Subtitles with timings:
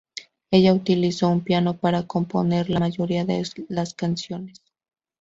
[0.49, 4.63] Ella utilizó un piano para componer la mayoría de las canciones.